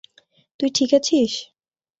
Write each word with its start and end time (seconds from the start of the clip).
তুই 0.59 0.69
ঠিক 0.75 0.89
আছিস? 0.93 1.31